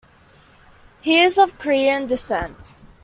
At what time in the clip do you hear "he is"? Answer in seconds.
1.01-1.37